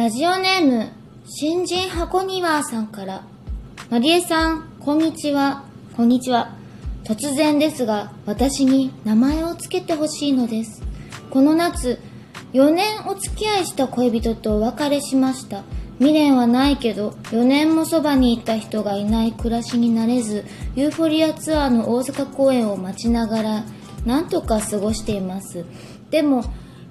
[0.00, 0.88] ラジオネーム、
[1.26, 3.22] 新人箱庭さんから。
[3.90, 5.64] マリエさん、こんにちは。
[5.94, 6.56] こんにちは。
[7.04, 10.82] 突然ですが、私に名前をつけてほしいのです。
[11.28, 11.98] この夏、
[12.54, 15.64] 4年お付き合いした恋人とお別れしました。
[15.98, 20.46] 未練はないけど、4年もそばにいた人がいない暮らしになれず、
[20.76, 23.64] ユーフォリアツアーの大阪公演を待ちながら、
[24.06, 25.66] なんとか過ごしています。
[26.10, 26.42] でも、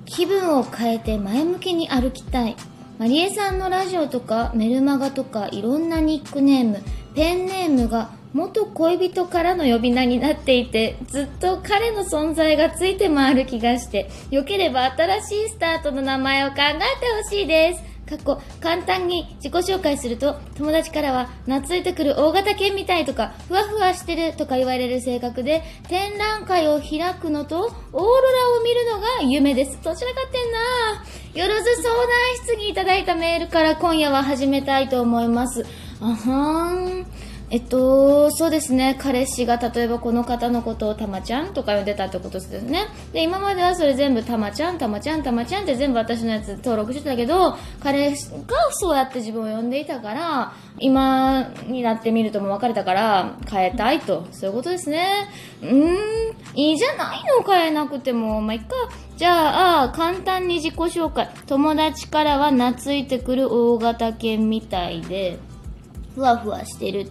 [0.06, 2.56] 気分を変えて前向きに歩きたい。
[3.00, 6.84] マリエさんのラジオとかメルマガとかいろんなニックネーム、
[7.16, 16.78] ペンネームが元恋人からの呼び名になっていて、ずっと彼の存在がついて回る気がして、よければ新しいスタートの名前を考えて
[17.24, 17.89] ほしいです。
[18.10, 29.80] かっこ簡単に自己紹介すると友達からは懐いてくる大型犬みたいとかふわふわしてるとか言われる性格で展覧会を開くのとオーロラを見るのが夢です。
[29.84, 31.44] どちらかってんな。
[31.44, 32.08] よろず相談
[32.44, 35.64] 室にいただいたメールから今夜は始めたいと思います。
[36.02, 37.06] あはーん
[37.52, 38.96] えっと、そうですね。
[39.00, 42.88] 彼氏が例えばこの方のことをたまちゃんとか呼んでたってことですね。
[43.12, 48.16] で、今まではそれ全部たまちゃん、たまちゃん、たまちゃんって全部私のやつ登録してたけど、彼が
[48.74, 54.28] そうやって自分を呼んでいたから、今になってみるともう別れたから変えたいと。
[54.32, 55.08] そういうことですね。
[55.64, 55.98] うーん、
[56.54, 58.42] いいじゃないの変えなくても。
[58.42, 58.76] まあ、いっか。
[59.18, 61.28] じゃあ、簡単に自己紹介。
[61.48, 65.40] 友達からは懐いてくる大型犬みたいで、
[66.14, 67.10] ふわふわしてる。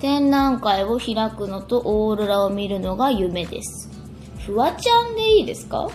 [0.00, 3.90] 展覧会を開くのとオーロラを見るのが夢です。
[4.46, 5.88] フワちゃんでいいですか？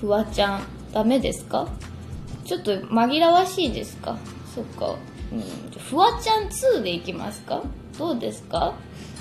[0.00, 0.62] フワちゃん。
[0.92, 1.68] ダメですか？
[2.44, 4.16] ちょっと紛らわしいですか？
[4.54, 4.96] そっか。
[5.32, 5.40] うん。
[5.78, 7.62] フワちゃん2でいきますか？
[7.98, 8.74] どうですか？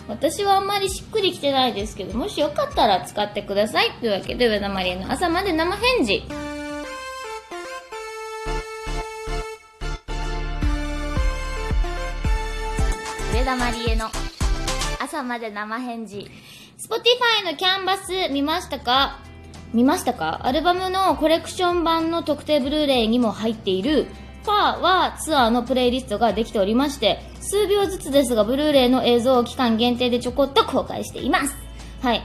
[0.07, 3.91] 私はあんまりしっくりきてないですけど、もしよかったら使ってください。
[3.99, 6.23] というわけで、上田マリエの朝まで生返事。
[13.45, 14.07] 田マリエの
[14.99, 16.31] 朝まで生返事。
[16.79, 19.19] Spotify のキャンバス見ましたか？
[19.71, 20.47] 見ましたか？
[20.47, 24.05] アルバムのコレクション版の特定ブルーレイにも入っている
[24.45, 31.55] ファーはツアーのプレイリストができておりまして、数秒ずつですがブルーレイの映像を期間限定でちょこっと公開しています。
[32.01, 32.23] はい。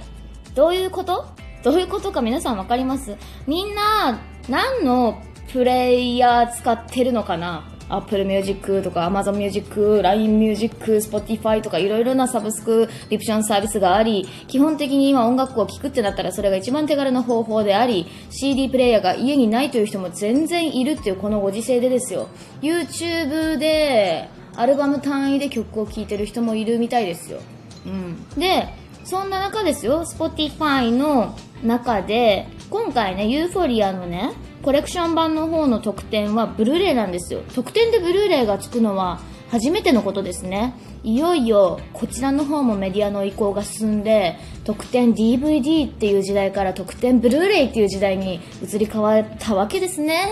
[0.55, 1.27] どういうこと？
[1.63, 3.19] どういうことか皆さんわかります？
[3.47, 4.19] みんな、
[4.49, 5.23] 何の
[5.53, 7.70] プレイヤー使ってるのかな？
[7.91, 22.29] Apple Music とか Amazon Music、LINE Music、Spotify とかいろいろなサブスクリプションサービスがあり、基本的に今音楽を聴くってなったらそれが一番手軽な方法であり、CD プレイヤーが家にないという人も全然いるっていうこのご時世でですよ。
[22.63, 27.41] YouTube でアルバム単位で曲を聴いてる人もいるみたいですよ。
[27.87, 28.29] うん。
[28.39, 28.69] で、
[29.05, 31.35] そんな中ですよ、Spotify の
[31.65, 34.31] 中で、今回ね、ユーフォリアのね、
[34.63, 37.43] コレクション版の方の特典はブルーレイなんですよ。
[37.53, 39.21] 特典でブルーレイがつくのは
[39.51, 40.75] 初めてのことですね。
[41.03, 50.29] いよいよこちらの方もメディアの移行が進んで、特典 DVD っていう時代から特典ブルーレイっていう時代に移り変わったわけですね。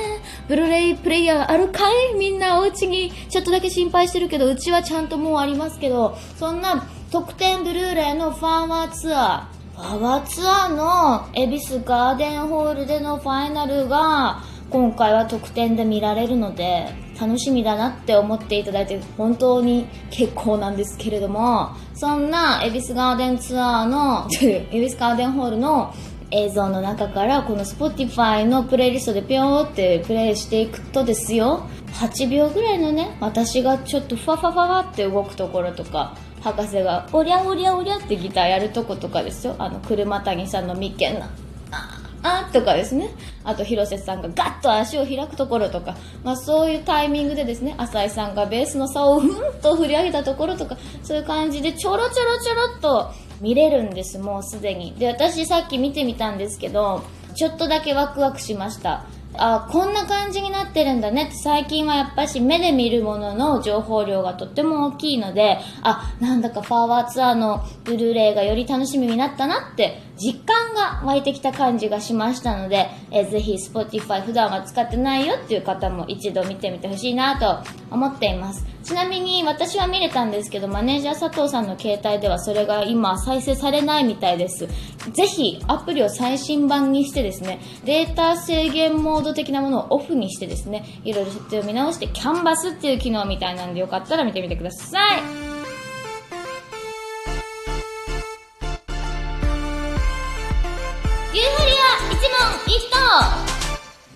[0.47, 2.15] ブルーレイプレイヤーあるかい？
[2.15, 25.95] みんなお家にちょっとだけ心配してるけど、うちはちゃんともうありますけど、そんな特典ブルーレイのファンワーツアー、パワーツアーの恵比寿ガーデンホールでのファイナルが今回は特典で見られるので楽しみだなって思っていただいて本当に結構なんですけれどもそんな恵比寿ガーデンツアーの恵比寿ガーデンホールの
[26.33, 31.67] 映像の中からこの Spotify のプレイリストでピョーってプレイしていくとですよ。
[31.95, 39.55] 8秒ぐらいのね私がちょっとファファファファって動くところとか博士がおりゃおりゃおりゃってギターやるとことかですよ。
[39.59, 41.31] あの車谷さんの眉間な
[41.71, 43.11] ああとかですね。
[43.45, 54.95] あと広瀬さんがガッと足を開くところとか、まあ、そういうタイミングでですね浅井さんがベースの竿をふんと振り上げたところとかそういう感じでちょろちょろちょろっと見れるんですもうすでに。
[54.95, 59.05] で私さっき見てみたんですけどちょっとだけワクワクしました。
[59.35, 61.25] あこんな感じになってるんだね。
[61.25, 78.67] って最近はやっぱし目で見るものの情報量がとっても大きいのであなんだかファーワーツアーのブルーレイがより楽しみになったなって実感が湧いてきた感じがしましたので、えーぜひ Spotify 普段は使ってないよっていう方も一度見てみてほしいなと思っています。
[78.83, 84.67] ちなみに私は見れたんですけどマネージャー佐藤さんの携帯ではそれが今再生されないみたいです。
[84.67, 95.58] ぜひアプリを最新版にしてですねデータ制限モード的なものをオフにしてですねいろいろ設定を見直してキャンバスっていう機能みたいなんでよかったら見てみてください。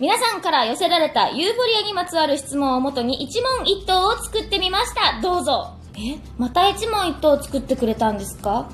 [0.01, 5.21] 皆さんから寄せられたユーフォリアにまつわる質問をもとに一問一答を作ってみました。
[5.21, 5.77] どうぞ。
[5.95, 6.19] え？
[6.39, 8.69] また一問一答作ってくれたんですか？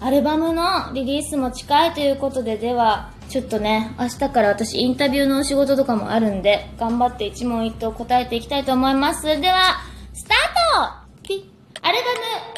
[0.00, 9.22] アルバムのリリースも近いということで、では、ちょっとね、明日から私インタビューのお仕事とかもあるんで、頑張って一問一答答えていきたいと思います。
[9.24, 9.82] では、
[10.14, 10.92] スター
[11.22, 11.44] トピッ
[11.82, 12.04] アルバ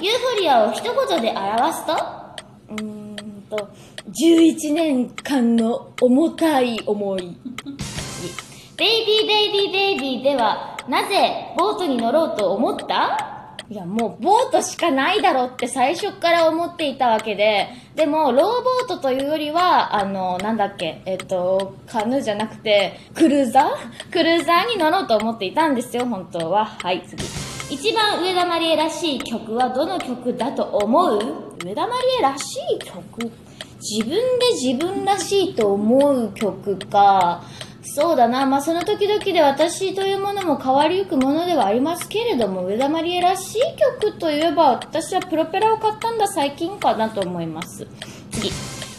[0.00, 1.92] ム、ユーフォリアを一言で表すと？
[2.70, 3.16] うーん
[3.48, 3.68] と、
[4.08, 7.36] 11年間の重たい思い。
[8.76, 13.44] ベイビーベイビーベイビーでは、なぜボートに乗ろうと思った？
[13.68, 24.10] いや、もうボートしかないだろって最初から思っていたわけで、でも、ローボートというよりは、あの、なんだっけ、えっと、カヌーじゃなくて、クルーザー？
[24.10, 26.64] クルーザーに乗ろうと思っていたんですよ、本当は。
[26.64, 27.22] はい、次。
[27.70, 31.18] 一番上田まりえらしい曲はどの曲だと思う？
[31.62, 33.30] 上田まりえらしい曲
[33.80, 34.20] 自分で
[34.60, 37.44] 自分らしいと思う曲か。
[37.82, 38.44] そうだな。
[38.46, 43.60] まあ、その時々で私というものも変わりゆくものではありますけれども、上田まりえらしい
[44.00, 47.86] 曲といえば、私はプロペラを買ったんだ最近かなと思います。
[48.30, 48.50] 次。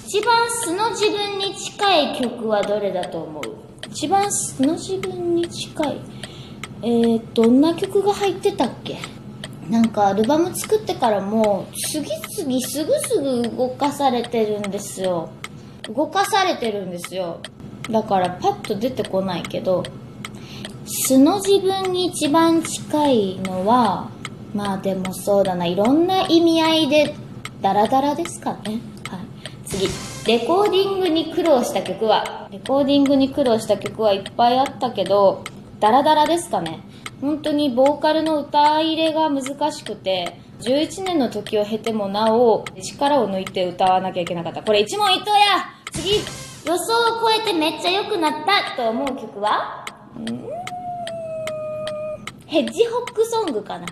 [0.07, 3.43] 一番素の自分に近い曲はどれだと思う？
[3.91, 6.01] 一番素の自分に近い。
[6.81, 8.97] えー、どんな曲が入ってたっけ？
[9.69, 15.29] なんかアルバム作ってからもう次々すぐすぐ動かされてるんですよ。
[15.83, 17.39] 動かされてるんですよ。
[17.89, 19.83] だからパッと出てこないけど
[20.85, 24.09] 素の自分に一番近いのは
[24.53, 27.15] まあでもそうだないろんな意味合いで
[27.61, 28.79] ダラダラですかね。
[29.07, 29.19] はい。
[29.67, 29.87] 次。
[30.25, 32.47] レコーディングに苦労した曲は。
[32.51, 35.43] レコーディングに苦労した曲はいっぱいあったけど
[35.79, 36.81] ダラダラですかね。
[37.21, 44.63] 本当にボーカルの歌入れが難しくて11年の時を経てもなお力を抜いて歌わなきゃいけなかった。
[44.63, 45.37] これ一問一答や。
[45.91, 46.11] 次
[46.65, 49.85] 予想を超えてめっちゃ良くなったと思う曲は？
[50.17, 50.25] ん。
[52.45, 53.85] ヘッジホックソングかな。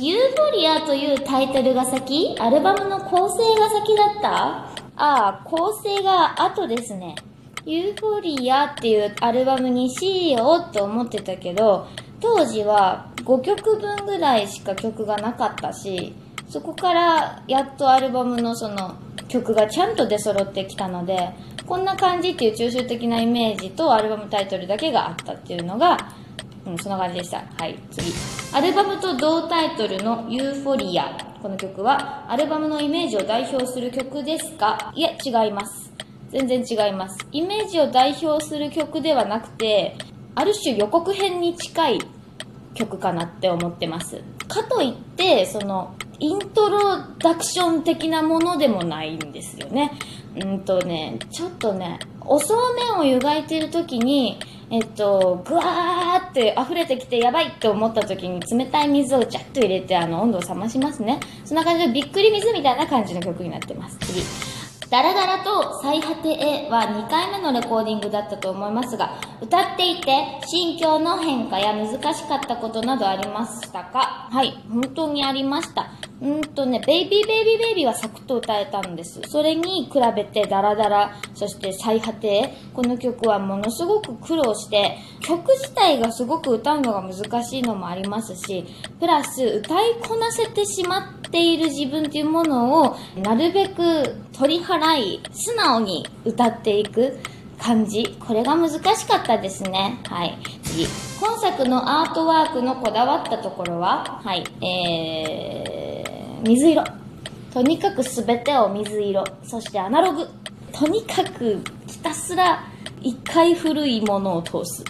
[0.00, 2.36] ユーフォリアというタイトルが先？
[2.38, 4.30] アルバムの構成が先だった？
[4.96, 7.14] ああ、構成が後ですね。
[7.68, 11.86] ユーフォリアっていうアルバムにしようと思ってたけど、
[12.18, 16.14] 当時は5曲分ぐらいしか曲がなかったし、
[16.48, 18.94] そこからやっとアルバムのその
[19.28, 21.28] 曲がちゃんと出揃ってきたので、
[21.66, 25.98] こんな感じっていう抽象的なイメージとアルバムタイトルだけがあったっていうのが、
[26.64, 27.44] うん、そんな感じでした。
[27.58, 28.10] はい、次。
[28.54, 31.36] アルバムと同タイトルのユーフォリア。
[31.42, 34.90] この曲は、アルバムのイメージを代表する曲ですか？
[34.96, 35.92] いえ、違います。
[36.30, 37.18] 全然違います。
[37.32, 39.96] イメージを代表する曲ではなくて、
[40.34, 41.98] ある種予告編に近い
[42.74, 44.22] 曲かなって思ってます。
[44.46, 46.80] かといって、その、イントロ
[47.18, 49.92] ダクション的なものでもないんですよね。
[50.36, 54.38] うんとね、ちょっとね、おそうめんを湯がいてる時に、
[54.70, 61.20] えっと、ぐわーって溢れてきてやばいって思った時に冷たい水をジャッと入れてあの温度を冷ましますね。
[61.44, 63.96] そんな感じでびっくり水みたいな感じの曲になってます。
[64.00, 64.57] 次。
[64.90, 74.28] ダラダラと最果てへは2回目のレコーディングだったと思いますが、歌っていて心境の変化や難しかったことなどありましたか？
[74.30, 75.90] はい、本当にありました。
[76.22, 79.20] うんとね、ベイビーベイビーベイビーはサクッと歌えたんです。
[79.26, 88.64] それに比べてダラダラ、そして最果てへ、この曲はものすごく苦労して、曲自体がすごく歌うのが難しいのもありますし、
[88.98, 97.18] プラス歌いこなせてしまってている自分というものをなるべく取り払い、素直に歌っていく
[97.58, 98.16] 感じ。
[98.20, 100.00] これが難しかったですね。
[100.04, 100.38] はい。
[100.62, 100.86] 次。
[101.20, 104.44] 本作のアートワークのこだわったところは、はい。
[104.64, 106.84] えー、水色。
[107.52, 109.24] とにかく全てを水色。
[109.42, 110.28] そしてアナログ。
[110.72, 112.64] とにかくひたすら
[113.00, 114.84] 一回古いものを通す。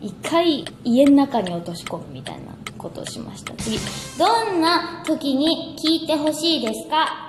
[0.00, 2.42] 一回家の中に落とし込むみたいな
[2.76, 3.52] ことをしました。
[3.54, 3.78] 次。
[4.18, 7.26] どんな時に聞いてほしいですか？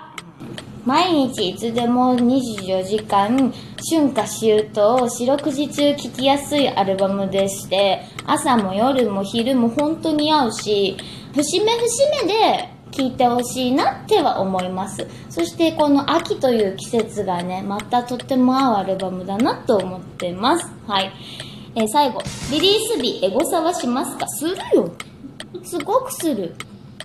[0.86, 3.54] 毎日いつでも24時間
[3.90, 10.96] 春夏秋冬四六時中聴きやすいアルバムでして朝も夜も昼も本当に合うし
[11.36, 21.12] 節目節目で聴いてほしいなっては思いますそしてこの秋という季節がねまたとっても合うアルバムだなと思ってますはい、
[21.80, 22.22] えー最後
[22.52, 24.28] リリース日エゴサはしますか？
[24.28, 24.92] するよ
[25.64, 26.54] すごくする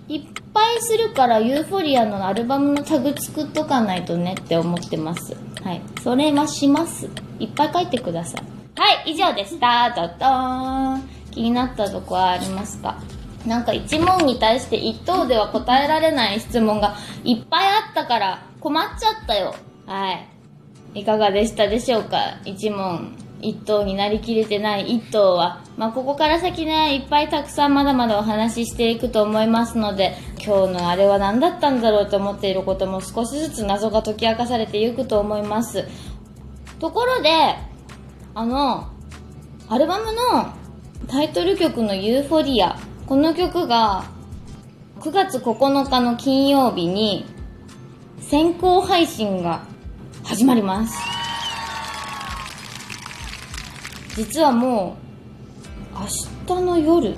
[0.09, 0.21] いっ
[0.53, 5.35] ぱいするからユーフォリアのアルバムのタグ作っとかないとねって思ってます。
[5.63, 5.81] はい。
[6.03, 7.09] それはします。
[7.39, 8.43] いっぱい書いてください。
[8.79, 9.89] はい、以上でした。
[9.95, 11.09] ドドーン。
[11.31, 13.01] 気になったとこはありますか？
[13.47, 19.55] なんか一問に対して一答では答えられない質問がいっぱいあったから困っちゃったよ。
[19.85, 20.99] はい。
[20.99, 22.17] いかがでしたでしょうか？
[22.45, 23.15] 一問
[23.49, 35.85] 一頭になりきれてない一頭は、まあ、ここから先ね、いっぱいたくさんまだまだお話ししていくと思いますので、今日のあれは何だったんだろうと思っていることも少しずつ謎が解き明かされていくと思います。
[36.79, 37.29] ところで、
[38.33, 38.89] あの、
[39.69, 40.53] アルバムの
[41.07, 44.05] タイトル曲のユーフォリア、この曲が
[44.99, 47.25] 9月9日の金曜日に
[48.19, 49.63] 先行配信が
[50.23, 51.14] 始まります。
[54.15, 54.95] 実はも
[55.93, 55.99] う、
[56.49, 57.15] 明日の夜、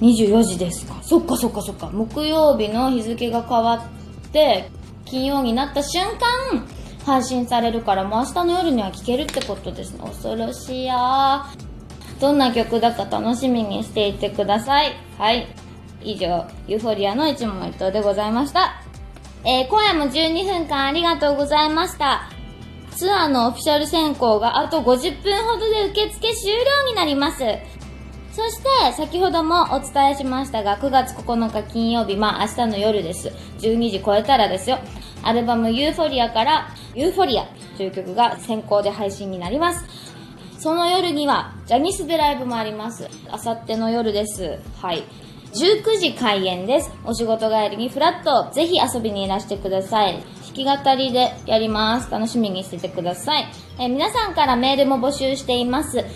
[0.00, 0.98] 24時ですか。
[1.02, 1.90] そっかそっかそっか。
[1.92, 4.70] 木曜日の日付が変わって、
[5.04, 6.66] 金曜になった瞬間、
[7.04, 10.00] 配信されるから、もう明日の夜には聴けるってことですね。
[10.04, 11.46] 恐ろしいや
[12.20, 14.92] どんな曲だか楽しみにしていてください。
[15.18, 15.46] はい。
[16.02, 18.82] 以上、ユーフォリアの一問一答でございました。
[19.44, 22.41] えー、今夜も12分間ありがとうございました。
[22.96, 27.38] ツアーのオフィシャル選考があと50分ほどで受付終了になります。
[28.32, 33.28] そして、先ほどもお伝えしましたが、9月9日金曜日、まあ明日の夜です。
[33.58, 34.78] 12時超えたらですよ。
[35.22, 37.44] アルバムユーフォリアから、ユーフォリア
[37.76, 39.84] という曲が先行で配信になります。
[40.58, 43.06] その夜には、ジャニスでライブもあります。
[43.30, 44.58] あさっての夜です。
[44.80, 45.04] はい。
[45.52, 46.90] 19時開演です。
[47.04, 50.22] お仕事帰りにフラット、ぜひ遊びにいらしてください。
[50.54, 52.10] 弾き語りでやります。
[52.10, 53.46] 楽しみにしててください。
[53.78, 55.96] え皆さんからメールも募集しています。
[55.96, 56.06] 来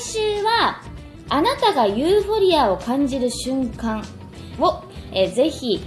[0.00, 0.80] 週は、
[1.28, 4.02] あなたがユーフォリアを感じる瞬間
[4.58, 4.82] を、
[5.12, 5.80] えぜひ、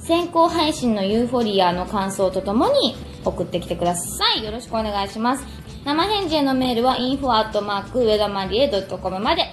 [0.00, 4.44] 先行配信のユーフォリアの感想とともに送ってきてください。
[4.44, 5.44] よろしくお願いします。
[5.84, 9.44] 生返事へのメールは info@ 上田まりえ .com まで。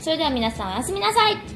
[0.00, 1.53] それでは皆さんおやすみなさい。